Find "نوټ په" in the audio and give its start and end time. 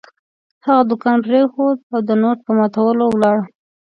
2.21-2.51